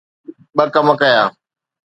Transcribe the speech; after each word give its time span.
”ٻه 0.55 0.63
ڪم 0.73 0.87
ڪيا. 1.01 1.23